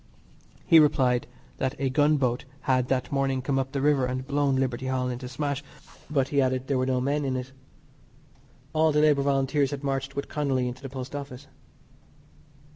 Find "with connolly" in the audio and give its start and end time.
10.15-10.67